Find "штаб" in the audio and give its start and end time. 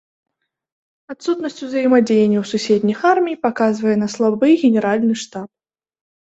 5.27-5.49